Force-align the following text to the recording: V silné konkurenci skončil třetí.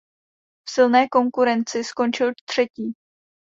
V 0.67 0.71
silné 0.71 1.07
konkurenci 1.09 1.83
skončil 1.83 2.31
třetí. 2.45 2.93